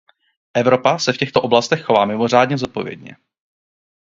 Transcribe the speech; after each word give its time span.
Evropa 0.53 0.99
se 0.99 1.13
v 1.13 1.17
těchto 1.17 1.41
oblastech 1.41 1.83
chová 1.83 2.05
mimořádně 2.05 2.57
zodpovědně. 2.57 3.15